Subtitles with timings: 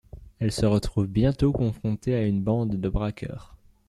[0.39, 3.55] Elles se retrouvent bientôt confrontées à une bande de braqueurs.